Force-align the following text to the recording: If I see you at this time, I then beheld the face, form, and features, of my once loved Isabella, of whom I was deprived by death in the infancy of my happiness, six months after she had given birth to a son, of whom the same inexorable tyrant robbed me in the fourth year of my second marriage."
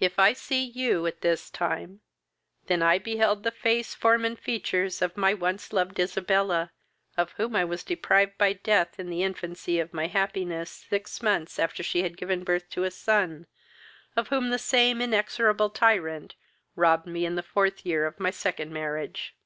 If 0.00 0.18
I 0.18 0.32
see 0.32 0.64
you 0.64 1.06
at 1.06 1.20
this 1.20 1.50
time, 1.50 2.00
I 2.64 2.68
then 2.68 3.02
beheld 3.02 3.42
the 3.42 3.50
face, 3.50 3.94
form, 3.94 4.24
and 4.24 4.38
features, 4.38 5.02
of 5.02 5.14
my 5.14 5.34
once 5.34 5.74
loved 5.74 6.00
Isabella, 6.00 6.72
of 7.18 7.32
whom 7.32 7.54
I 7.54 7.66
was 7.66 7.84
deprived 7.84 8.38
by 8.38 8.54
death 8.54 8.98
in 8.98 9.10
the 9.10 9.22
infancy 9.22 9.78
of 9.78 9.92
my 9.92 10.06
happiness, 10.06 10.70
six 10.70 11.20
months 11.20 11.58
after 11.58 11.82
she 11.82 12.00
had 12.02 12.16
given 12.16 12.44
birth 12.44 12.70
to 12.70 12.84
a 12.84 12.90
son, 12.90 13.46
of 14.16 14.28
whom 14.28 14.48
the 14.48 14.58
same 14.58 15.02
inexorable 15.02 15.68
tyrant 15.68 16.34
robbed 16.74 17.06
me 17.06 17.26
in 17.26 17.34
the 17.34 17.42
fourth 17.42 17.84
year 17.84 18.06
of 18.06 18.18
my 18.18 18.30
second 18.30 18.72
marriage." 18.72 19.36